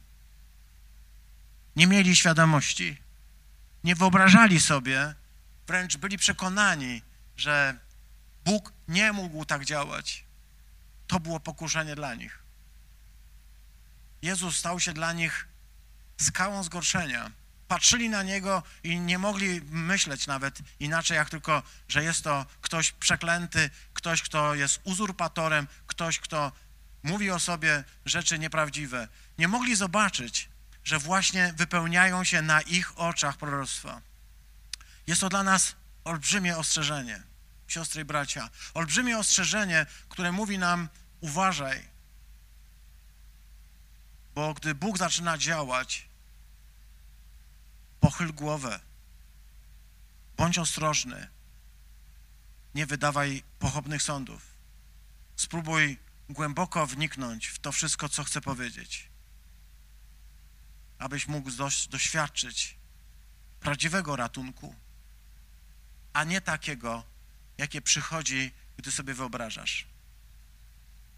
[1.76, 2.98] Nie mieli świadomości.
[3.84, 5.16] Nie wyobrażali sobie,
[5.68, 7.02] wręcz byli przekonani,
[7.38, 7.80] że
[8.46, 10.24] Bóg nie mógł tak działać.
[11.08, 12.39] To było pokuszenie dla nich.
[14.22, 15.48] Jezus stał się dla nich
[16.22, 17.32] skałą zgorszenia.
[17.68, 22.92] Patrzyli na Niego i nie mogli myśleć nawet inaczej, jak tylko, że jest to ktoś
[22.92, 26.52] przeklęty, ktoś, kto jest uzurpatorem, ktoś, kto
[27.04, 29.08] mówi o sobie rzeczy nieprawdziwe.
[29.38, 30.50] Nie mogli zobaczyć,
[30.84, 34.02] że właśnie wypełniają się na ich oczach proroctwa.
[35.08, 37.24] Jest to dla nas olbrzymie ostrzeżenie,
[37.68, 40.90] siostry i bracia, olbrzymie ostrzeżenie, które mówi nam:
[41.22, 41.88] uważaj,
[44.40, 46.08] bo gdy Bóg zaczyna działać,
[48.00, 48.80] pochyl głowę,
[50.38, 51.28] bądź ostrożny,
[52.76, 54.42] nie wydawaj pochopnych sądów.
[55.36, 55.98] Spróbuj
[56.30, 59.08] głęboko wniknąć w to wszystko, co chcę powiedzieć,
[61.00, 61.52] abyś mógł
[61.90, 62.76] doświadczyć
[63.60, 64.76] prawdziwego ratunku,
[66.14, 67.04] a nie takiego,
[67.58, 69.88] jakie przychodzi, gdy sobie wyobrażasz.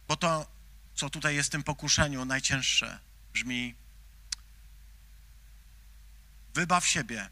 [0.08, 0.48] Bo to,
[0.96, 3.76] co tutaj jest w tym pokuszeniu, najcięższe, brzmi:
[6.54, 7.30] wybaw siebie,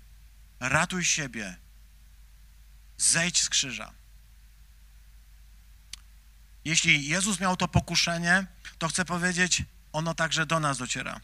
[0.60, 1.58] ratuj siebie,
[2.98, 3.94] zejdź z krzyża.
[6.66, 8.48] Jeśli Jezus miał to pokuszenie,
[8.78, 11.22] to chcę powiedzieć, ono także do nas dociera.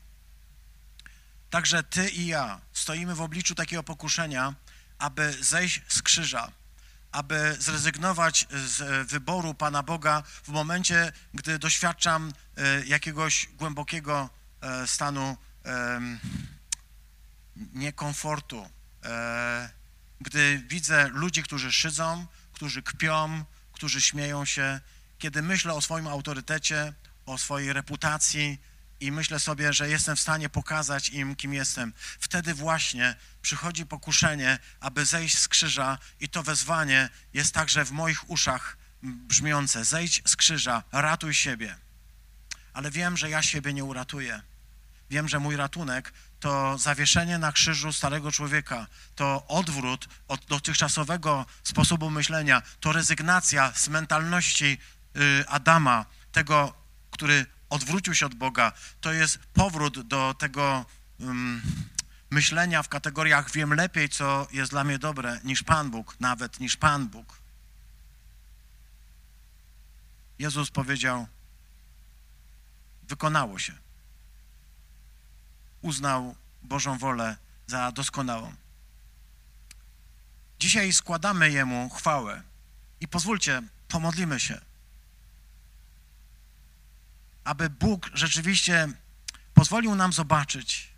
[1.49, 4.53] Także ty i ja stoimy w obliczu takiego pokuszenia,
[4.97, 6.51] aby zejść z krzyża,
[7.11, 14.44] aby zrezygnować z wyboru Pana Boga w momencie, gdy doświadczam e, jakiegoś głębokiego e,
[14.85, 15.37] stanu
[17.73, 18.69] niekomfortu,
[19.03, 19.69] e,
[20.21, 24.79] gdy widzę ludzi, którzy szydzą, którzy kpią, którzy śmieją się,
[25.17, 26.93] kiedy myślę o swoim autorytecie,
[27.25, 28.61] o swojej reputacji
[28.99, 34.59] i myślę sobie, że jestem w stanie pokazać im, kim jestem, wtedy właśnie przychodzi pokuszenie,
[34.79, 39.85] aby zejść z krzyża i to wezwanie jest także w moich uszach brzmiące.
[39.85, 41.75] Zejdź z krzyża, ratuj siebie.
[42.73, 44.41] Ale wiem, że ja siebie nie uratuję.
[45.09, 52.09] Wiem, że mój ratunek to zawieszenie na krzyżu starego człowieka, to odwrót od dotychczasowego sposobu
[52.09, 54.77] myślenia, to rezygnacja z mentalności
[55.15, 56.73] y, Adama, tego,
[57.11, 58.71] który odwrócił się od Boga.
[59.01, 60.85] To jest powrót do tego
[61.19, 61.61] um,
[62.29, 66.77] myślenia w kategoriach wiem lepiej, co jest dla mnie dobre, niż Pan Bóg, nawet niż
[66.77, 67.37] Pan Bóg.
[70.39, 71.27] Jezus powiedział,
[73.03, 73.84] wykonało się
[75.85, 78.53] uznał Bożą wolę za doskonałą.
[80.59, 82.41] Dzisiaj składamy Jemu chwałę
[83.01, 84.61] i pozwólcie, pomodlimy się,
[87.43, 88.87] aby Bóg rzeczywiście
[89.53, 90.89] pozwolił nam zobaczyć,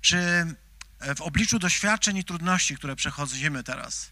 [0.00, 0.46] czy
[1.16, 4.10] w obliczu doświadczeń i trudności, które przechodzimy teraz,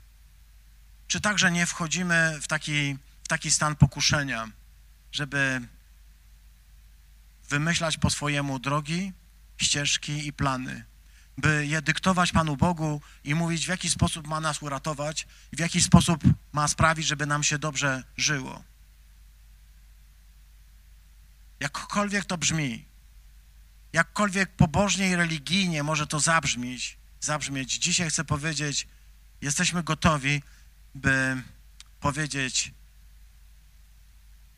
[1.09, 4.49] czy także nie wchodzimy w taki, w taki stan pokuszenia,
[5.13, 5.69] żeby
[7.49, 9.13] wymyślać po swojemu drogi,
[9.59, 10.85] ścieżki i plany,
[11.39, 15.59] by je dyktować Panu Bogu i mówić, w jaki sposób ma nas uratować i w
[15.59, 18.63] jaki sposób ma sprawić, żeby nam się dobrze żyło.
[21.61, 22.85] Jakkolwiek to brzmi,
[23.93, 28.89] jakkolwiek pobożnie i religijnie może to zabrzmieć, zabrzmieć, dzisiaj chcę powiedzieć,
[29.41, 30.43] jesteśmy gotowi,
[30.95, 31.43] by
[32.01, 32.73] powiedzieć,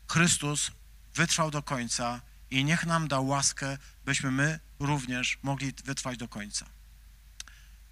[0.07, 0.71] Chrystus
[1.15, 2.21] wytrwał do końca
[2.51, 6.65] i niech nam da łaskę, byśmy my również mogli wytrwać do końca.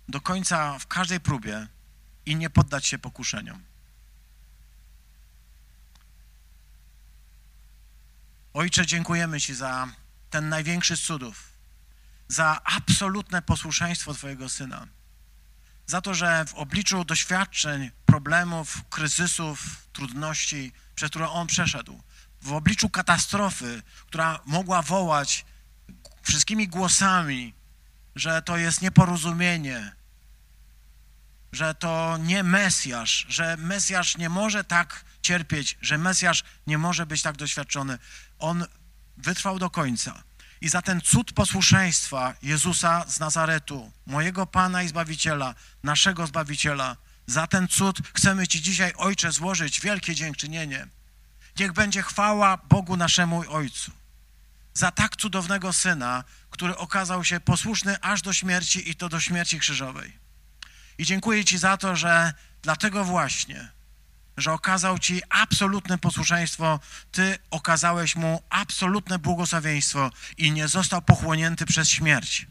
[0.08, 1.68] Do końca w każdej próbie
[2.26, 3.64] i nie poddać się pokuszeniom.
[8.54, 9.88] Ojcze, dziękujemy Ci za
[10.30, 11.50] ten największy z cudów,
[12.28, 14.88] za absolutne posłuszeństwo Twojego Syna,
[15.88, 22.04] za to, że w obliczu doświadczeń, problemów, kryzysów, trudności, przez które On przeszedł,
[22.42, 25.46] w obliczu katastrofy, która mogła wołać
[26.22, 27.54] wszystkimi głosami,
[28.16, 29.92] że to jest nieporozumienie,
[31.52, 37.22] że to nie Mesjasz, że Mesjasz nie może tak cierpieć, że Mesjasz nie może być
[37.22, 37.98] tak doświadczony.
[38.40, 38.66] On
[39.18, 40.24] wytrwał do końca.
[40.62, 47.48] I za ten cud posłuszeństwa Jezusa z Nazaretu, mojego Pana i Zbawiciela, naszego Zbawiciela, za
[47.48, 50.88] ten cud chcemy Ci dzisiaj, Ojcze, złożyć wielkie dziękczynienie.
[51.60, 53.92] Niech będzie chwała Bogu naszemu Ojcu
[54.74, 59.60] za tak cudownego Syna, który okazał się posłuszny aż do śmierci i to do śmierci
[59.60, 60.18] krzyżowej.
[60.98, 63.72] I dziękuję Ci za to, że dlatego właśnie,
[64.38, 66.80] że okazał Ci absolutne posłuszeństwo,
[67.12, 72.48] Ty okazałeś Mu absolutne błogosławieństwo i nie został pochłonięty przez śmierć,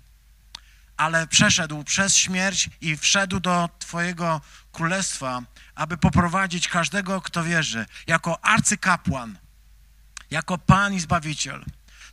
[0.98, 4.40] ale przeszedł przez śmierć i wszedł do Twojego
[4.72, 5.42] królestwa
[5.78, 9.38] aby poprowadzić każdego, kto wierzy, jako arcykapłan,
[10.30, 11.64] jako Pan i Zbawiciel.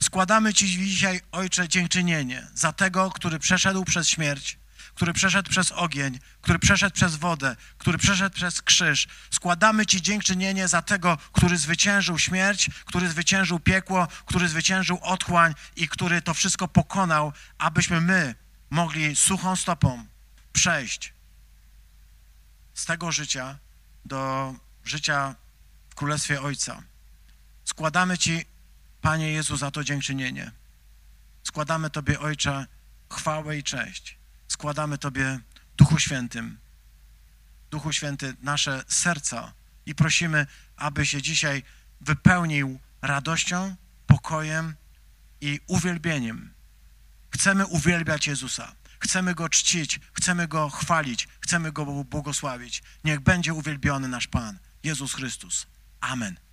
[0.03, 4.57] Składamy Ci dzisiaj, Ojcze, dziękczynienie za tego, który przeszedł przez śmierć,
[4.95, 9.07] który przeszedł przez ogień, który przeszedł przez wodę, który przeszedł przez krzyż.
[9.31, 15.87] Składamy Ci dziękczynienie za tego, który zwyciężył śmierć, który zwyciężył piekło, który zwyciężył otchłań i
[15.87, 18.35] który to wszystko pokonał, abyśmy my
[18.69, 20.05] mogli suchą stopą
[20.53, 21.13] przejść
[22.73, 23.57] z tego życia
[24.05, 24.53] do
[24.83, 25.35] życia
[25.89, 26.83] w Królestwie Ojca.
[27.65, 28.45] Składamy Ci,
[29.01, 30.51] Panie Jezu, za to dziękczynienie.
[31.43, 32.65] Składamy Tobie, Ojcze,
[33.09, 34.17] chwałę i cześć.
[34.47, 35.39] Składamy Tobie,
[35.77, 36.57] Duchu Świętym,
[37.71, 39.53] Duchu Święty, nasze serca
[39.85, 41.63] i prosimy, aby się dzisiaj
[42.01, 43.75] wypełnił radością,
[44.07, 44.75] pokojem
[45.41, 46.54] i uwielbieniem.
[47.35, 48.75] Chcemy uwielbiać Jezusa.
[48.99, 52.83] Chcemy Go czcić, chcemy Go chwalić, chcemy Go błogosławić.
[53.03, 55.67] Niech będzie uwielbiony nasz Pan, Jezus Chrystus.
[56.01, 56.44] Amen.